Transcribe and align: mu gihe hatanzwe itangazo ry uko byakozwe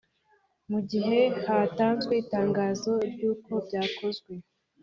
mu 0.71 0.79
gihe 0.91 1.19
hatanzwe 1.47 2.13
itangazo 2.23 2.91
ry 3.13 3.21
uko 3.31 3.51
byakozwe 3.65 4.31